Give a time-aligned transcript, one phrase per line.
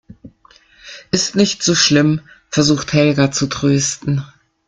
[1.11, 4.23] Ist nicht so schlimm, versucht Helga zu trösten.